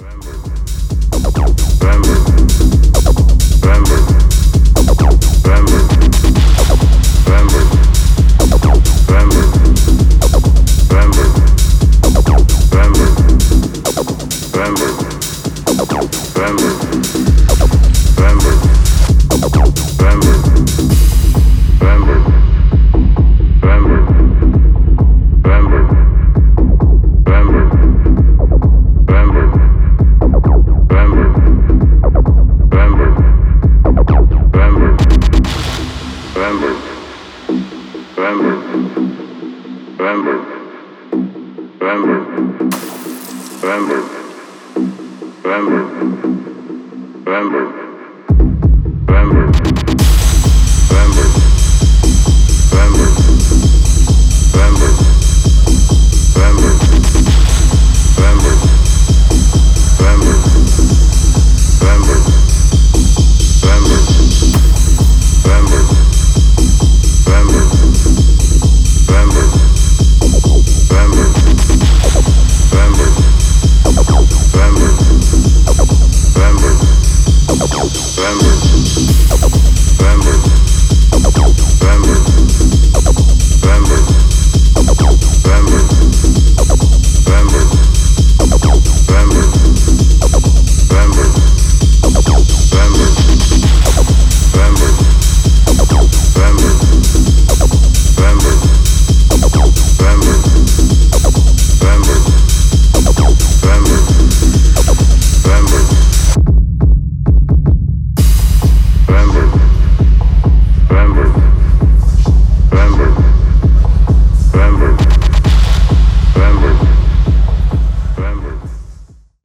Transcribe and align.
November. 0.00 0.48
Remember. 38.18 38.58